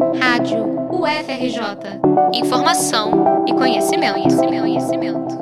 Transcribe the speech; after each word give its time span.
Rádio 0.00 0.64
UFRJ. 0.90 2.00
Informação 2.32 3.44
e 3.46 3.52
conhecimento, 3.52 4.14
conhecimento, 4.14 4.60
conhecimento. 4.62 5.38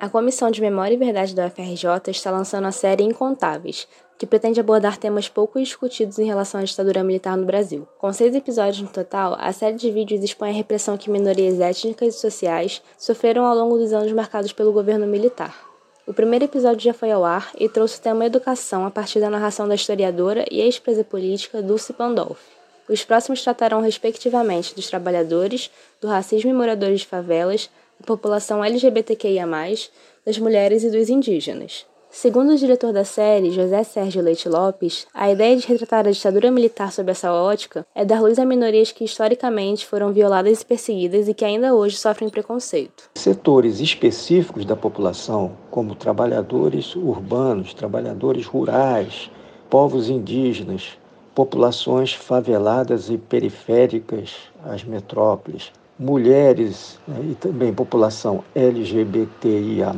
A 0.00 0.08
Comissão 0.08 0.50
de 0.50 0.60
Memória 0.60 0.94
e 0.94 0.96
Verdade 0.96 1.32
da 1.32 1.46
UFRJ 1.46 2.10
está 2.10 2.32
lançando 2.32 2.66
a 2.66 2.72
série 2.72 3.04
Incontáveis, 3.04 3.86
que 4.18 4.26
pretende 4.26 4.58
abordar 4.58 4.98
temas 4.98 5.28
pouco 5.28 5.60
discutidos 5.60 6.18
em 6.18 6.26
relação 6.26 6.60
à 6.60 6.64
ditadura 6.64 7.04
militar 7.04 7.36
no 7.36 7.46
Brasil. 7.46 7.86
Com 7.98 8.12
seis 8.12 8.34
episódios 8.34 8.82
no 8.82 8.88
total, 8.88 9.36
a 9.38 9.52
série 9.52 9.76
de 9.76 9.92
vídeos 9.92 10.24
expõe 10.24 10.50
a 10.50 10.54
repressão 10.54 10.96
que 10.96 11.08
minorias 11.08 11.60
étnicas 11.60 12.16
e 12.16 12.18
sociais 12.18 12.82
sofreram 12.98 13.46
ao 13.46 13.54
longo 13.54 13.78
dos 13.78 13.92
anos 13.92 14.10
marcados 14.10 14.52
pelo 14.52 14.72
governo 14.72 15.06
militar. 15.06 15.54
O 16.04 16.12
primeiro 16.12 16.46
episódio 16.46 16.80
já 16.80 16.92
foi 16.92 17.12
ao 17.12 17.24
ar 17.24 17.52
e 17.56 17.68
trouxe 17.68 17.98
o 17.98 18.02
tema 18.02 18.26
educação 18.26 18.84
a 18.84 18.90
partir 18.90 19.20
da 19.20 19.30
narração 19.30 19.68
da 19.68 19.76
historiadora 19.76 20.44
e 20.50 20.60
ex-presa 20.60 21.04
política 21.04 21.62
Dulce 21.62 21.92
Pandolfi. 21.92 22.57
Os 22.88 23.04
próximos 23.04 23.42
tratarão 23.42 23.82
respectivamente 23.82 24.74
dos 24.74 24.86
trabalhadores, 24.86 25.70
do 26.00 26.08
racismo 26.08 26.50
e 26.50 26.54
moradores 26.54 27.00
de 27.00 27.06
favelas, 27.06 27.68
da 28.00 28.06
população 28.06 28.64
LGBTQIA+, 28.64 29.46
das 30.24 30.38
mulheres 30.38 30.84
e 30.84 30.90
dos 30.90 31.08
indígenas. 31.08 31.84
Segundo 32.10 32.52
o 32.52 32.56
diretor 32.56 32.90
da 32.90 33.04
série, 33.04 33.50
José 33.50 33.84
Sérgio 33.84 34.22
Leite 34.22 34.48
Lopes, 34.48 35.06
a 35.12 35.30
ideia 35.30 35.54
de 35.54 35.66
retratar 35.66 36.08
a 36.08 36.10
ditadura 36.10 36.50
militar 36.50 36.90
sob 36.90 37.10
essa 37.10 37.30
ótica 37.30 37.86
é 37.94 38.02
dar 38.02 38.22
luz 38.22 38.38
a 38.38 38.46
minorias 38.46 38.90
que 38.90 39.04
historicamente 39.04 39.86
foram 39.86 40.10
violadas 40.10 40.62
e 40.62 40.64
perseguidas 40.64 41.28
e 41.28 41.34
que 41.34 41.44
ainda 41.44 41.74
hoje 41.74 41.98
sofrem 41.98 42.30
preconceito. 42.30 43.10
Setores 43.14 43.78
específicos 43.80 44.64
da 44.64 44.74
população, 44.74 45.52
como 45.70 45.94
trabalhadores 45.94 46.96
urbanos, 46.96 47.74
trabalhadores 47.74 48.46
rurais, 48.46 49.30
povos 49.68 50.08
indígenas, 50.08 50.96
populações 51.38 52.12
faveladas 52.12 53.10
e 53.10 53.16
periféricas 53.16 54.34
às 54.64 54.82
metrópoles, 54.82 55.70
mulheres 55.96 56.98
né, 57.06 57.28
e 57.30 57.34
também 57.36 57.72
população 57.72 58.42
LGBTIA, 58.56 59.94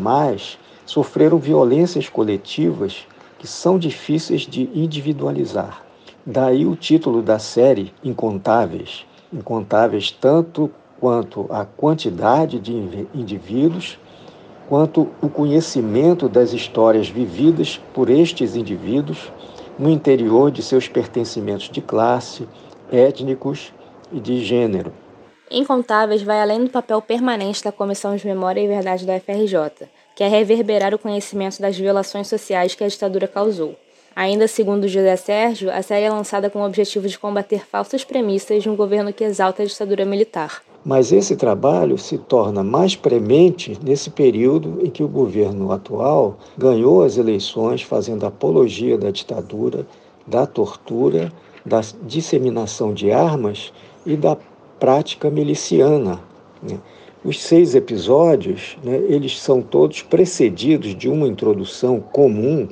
sofreram 0.84 1.38
violências 1.38 2.10
coletivas 2.10 3.06
que 3.38 3.46
são 3.46 3.78
difíceis 3.78 4.42
de 4.42 4.68
individualizar. 4.74 5.82
Daí 6.26 6.66
o 6.66 6.76
título 6.76 7.22
da 7.22 7.38
série 7.38 7.90
Incontáveis. 8.04 9.06
Incontáveis 9.32 10.10
tanto 10.10 10.70
quanto 11.00 11.46
a 11.48 11.64
quantidade 11.64 12.60
de 12.60 12.74
indivíduos, 13.14 13.98
quanto 14.68 15.08
o 15.22 15.30
conhecimento 15.30 16.28
das 16.28 16.52
histórias 16.52 17.08
vividas 17.08 17.80
por 17.94 18.10
estes 18.10 18.56
indivíduos 18.56 19.32
no 19.80 19.90
interior 19.90 20.52
de 20.52 20.62
seus 20.62 20.86
pertencimentos 20.86 21.68
de 21.68 21.80
classe, 21.80 22.46
étnicos 22.92 23.72
e 24.12 24.20
de 24.20 24.44
gênero. 24.44 24.92
Incontáveis 25.50 26.22
vai 26.22 26.40
além 26.40 26.62
do 26.62 26.70
papel 26.70 27.02
permanente 27.02 27.64
da 27.64 27.72
Comissão 27.72 28.14
de 28.14 28.24
Memória 28.24 28.60
e 28.60 28.68
Verdade 28.68 29.04
da 29.04 29.18
FRJ 29.18 29.88
que 30.20 30.24
é 30.24 30.28
reverberar 30.28 30.94
o 30.94 30.98
conhecimento 30.98 31.62
das 31.62 31.78
violações 31.78 32.28
sociais 32.28 32.74
que 32.74 32.84
a 32.84 32.88
ditadura 32.88 33.26
causou. 33.26 33.74
Ainda 34.14 34.46
segundo 34.46 34.86
José 34.86 35.16
Sérgio, 35.16 35.72
a 35.72 35.80
série 35.80 36.04
é 36.04 36.10
lançada 36.10 36.50
com 36.50 36.60
o 36.60 36.66
objetivo 36.66 37.08
de 37.08 37.18
combater 37.18 37.66
falsas 37.66 38.04
premissas 38.04 38.62
de 38.62 38.68
um 38.68 38.76
governo 38.76 39.14
que 39.14 39.24
exalta 39.24 39.62
a 39.62 39.64
ditadura 39.64 40.04
militar. 40.04 40.62
Mas 40.84 41.12
esse 41.12 41.36
trabalho 41.36 41.98
se 41.98 42.16
torna 42.16 42.64
mais 42.64 42.96
premente 42.96 43.78
nesse 43.82 44.08
período 44.08 44.78
em 44.82 44.88
que 44.88 45.02
o 45.02 45.08
governo 45.08 45.70
atual 45.72 46.38
ganhou 46.56 47.02
as 47.02 47.18
eleições 47.18 47.82
fazendo 47.82 48.24
apologia 48.24 48.96
da 48.96 49.10
ditadura, 49.10 49.86
da 50.26 50.46
tortura, 50.46 51.30
da 51.66 51.82
disseminação 52.02 52.94
de 52.94 53.12
armas 53.12 53.72
e 54.06 54.16
da 54.16 54.36
prática 54.78 55.28
miliciana. 55.28 56.18
Né? 56.62 56.78
Os 57.22 57.42
seis 57.42 57.74
episódios, 57.74 58.78
né, 58.82 58.96
eles 58.96 59.38
são 59.40 59.60
todos 59.60 60.00
precedidos 60.02 60.94
de 60.94 61.08
uma 61.08 61.28
introdução 61.28 62.00
comum 62.00 62.66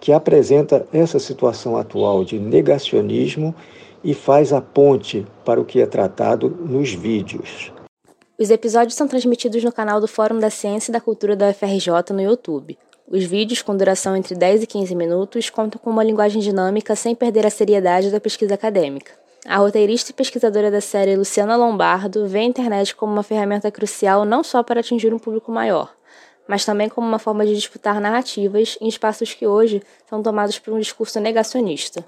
que 0.00 0.12
apresenta 0.12 0.84
essa 0.92 1.20
situação 1.20 1.76
atual 1.76 2.24
de 2.24 2.36
negacionismo 2.36 3.54
e 4.02 4.12
faz 4.12 4.52
a 4.52 4.60
ponte 4.60 5.24
para 5.44 5.60
o 5.60 5.64
que 5.64 5.80
é 5.80 5.86
tratado 5.86 6.48
nos 6.48 6.92
vídeos. 6.92 7.72
Os 8.36 8.50
episódios 8.50 8.96
são 8.96 9.06
transmitidos 9.06 9.62
no 9.62 9.70
canal 9.70 10.00
do 10.00 10.08
Fórum 10.08 10.40
da 10.40 10.50
Ciência 10.50 10.90
e 10.90 10.92
da 10.92 11.00
Cultura 11.00 11.36
da 11.36 11.50
UFRJ 11.50 12.12
no 12.12 12.20
YouTube. 12.20 12.76
Os 13.08 13.22
vídeos, 13.22 13.62
com 13.62 13.76
duração 13.76 14.16
entre 14.16 14.34
10 14.34 14.64
e 14.64 14.66
15 14.66 14.96
minutos, 14.96 15.48
contam 15.48 15.80
com 15.80 15.90
uma 15.90 16.02
linguagem 16.02 16.42
dinâmica 16.42 16.96
sem 16.96 17.14
perder 17.14 17.46
a 17.46 17.50
seriedade 17.50 18.10
da 18.10 18.18
pesquisa 18.18 18.54
acadêmica. 18.54 19.21
A 19.44 19.56
roteirista 19.56 20.12
e 20.12 20.14
pesquisadora 20.14 20.70
da 20.70 20.80
série 20.80 21.16
Luciana 21.16 21.56
Lombardo 21.56 22.28
vê 22.28 22.38
a 22.38 22.44
internet 22.44 22.94
como 22.94 23.12
uma 23.12 23.24
ferramenta 23.24 23.72
crucial 23.72 24.24
não 24.24 24.44
só 24.44 24.62
para 24.62 24.78
atingir 24.78 25.12
um 25.12 25.18
público 25.18 25.50
maior, 25.50 25.92
mas 26.46 26.64
também 26.64 26.88
como 26.88 27.08
uma 27.08 27.18
forma 27.18 27.44
de 27.44 27.52
disputar 27.52 28.00
narrativas 28.00 28.78
em 28.80 28.86
espaços 28.86 29.34
que 29.34 29.44
hoje 29.44 29.82
são 30.08 30.22
tomados 30.22 30.60
por 30.60 30.72
um 30.72 30.78
discurso 30.78 31.18
negacionista. 31.18 32.04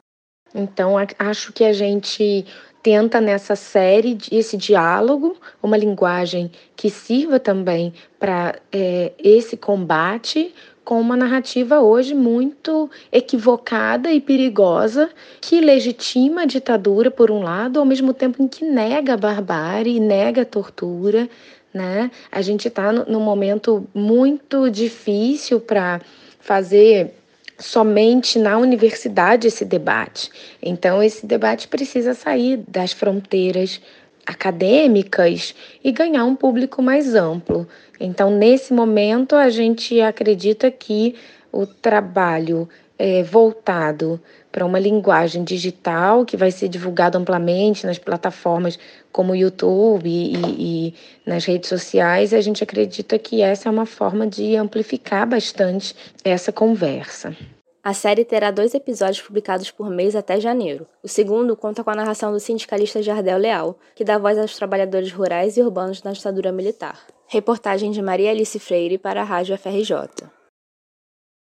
Então, 0.54 0.94
acho 1.18 1.52
que 1.52 1.64
a 1.64 1.72
gente 1.72 2.46
tenta 2.82 3.20
nessa 3.20 3.56
série 3.56 4.18
esse 4.30 4.56
diálogo, 4.56 5.36
uma 5.62 5.76
linguagem 5.76 6.50
que 6.76 6.90
sirva 6.90 7.40
também 7.40 7.94
para 8.20 8.56
é, 8.70 9.12
esse 9.18 9.56
combate 9.56 10.54
com 10.84 11.00
uma 11.00 11.16
narrativa 11.16 11.80
hoje 11.80 12.14
muito 12.14 12.90
equivocada 13.10 14.12
e 14.12 14.20
perigosa 14.20 15.08
que 15.40 15.60
legitima 15.60 16.42
a 16.42 16.46
ditadura 16.46 17.10
por 17.10 17.30
um 17.30 17.42
lado, 17.42 17.80
ao 17.80 17.86
mesmo 17.86 18.12
tempo 18.12 18.42
em 18.42 18.46
que 18.46 18.64
nega 18.64 19.14
a 19.14 19.16
barbárie, 19.16 19.98
nega 19.98 20.42
a 20.42 20.44
tortura, 20.44 21.26
né? 21.72 22.10
A 22.30 22.42
gente 22.42 22.68
está 22.68 22.92
num 22.92 23.20
momento 23.20 23.88
muito 23.94 24.70
difícil 24.70 25.58
para 25.58 26.02
fazer 26.38 27.14
somente 27.58 28.38
na 28.38 28.58
universidade 28.58 29.46
esse 29.46 29.64
debate. 29.64 30.30
Então 30.62 31.02
esse 31.02 31.26
debate 31.26 31.68
precisa 31.68 32.14
sair 32.14 32.62
das 32.68 32.92
fronteiras 32.92 33.80
acadêmicas 34.26 35.54
e 35.82 35.92
ganhar 35.92 36.24
um 36.24 36.34
público 36.34 36.82
mais 36.82 37.14
amplo. 37.14 37.68
Então, 38.00 38.30
nesse 38.30 38.72
momento, 38.72 39.36
a 39.36 39.48
gente 39.50 40.00
acredita 40.00 40.70
que 40.70 41.14
o 41.52 41.66
trabalho 41.66 42.68
é, 42.98 43.22
voltado 43.22 44.20
para 44.52 44.64
uma 44.64 44.78
linguagem 44.78 45.42
digital 45.42 46.24
que 46.24 46.36
vai 46.36 46.50
ser 46.50 46.68
divulgado 46.68 47.18
amplamente 47.18 47.86
nas 47.86 47.98
plataformas 47.98 48.78
como 49.10 49.32
o 49.32 49.36
YouTube 49.36 50.08
e, 50.08 50.34
e, 50.36 50.94
nas 51.26 51.44
redes 51.44 51.68
sociais, 51.68 52.32
a 52.32 52.40
gente 52.40 52.62
acredita 52.62 53.18
que 53.18 53.42
essa 53.42 53.68
é 53.68 53.72
uma 53.72 53.86
forma 53.86 54.26
de 54.26 54.56
amplificar 54.56 55.26
bastante 55.26 55.94
essa 56.24 56.52
conversa. 56.52 57.36
A 57.82 57.92
série 57.92 58.24
terá 58.24 58.50
dois 58.50 58.74
episódios 58.74 59.20
publicados 59.20 59.70
por 59.70 59.90
mês 59.90 60.16
até 60.16 60.40
janeiro. 60.40 60.86
O 61.02 61.08
segundo 61.08 61.54
conta 61.54 61.84
com 61.84 61.90
a 61.90 61.94
narração 61.94 62.32
do 62.32 62.40
sindicalista 62.40 63.02
Jardel 63.02 63.36
Leal, 63.36 63.78
que 63.94 64.02
dá 64.02 64.16
voz 64.16 64.38
aos 64.38 64.56
trabalhadores 64.56 65.12
rurais 65.12 65.58
e 65.58 65.60
urbanos 65.60 66.02
na 66.02 66.12
ditadura 66.12 66.50
militar. 66.50 66.98
Reportagem 67.26 67.90
de 67.90 68.00
Maria 68.00 68.30
Alice 68.30 68.58
Freire 68.58 68.96
para 68.96 69.20
a 69.20 69.24
Rádio 69.24 69.58
FRJ. 69.58 70.30